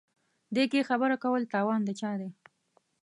[0.55, 2.29] دې کې خبره کول توان د چا دی.